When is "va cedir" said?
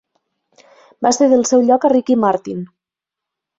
1.07-1.37